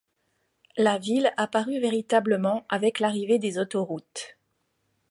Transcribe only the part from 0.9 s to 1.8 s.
ville apparut